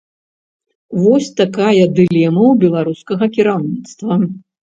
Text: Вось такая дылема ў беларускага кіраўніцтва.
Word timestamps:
Вось 1.01 1.27
такая 1.41 1.75
дылема 1.97 2.43
ў 2.45 2.55
беларускага 2.63 3.25
кіраўніцтва. 3.35 4.13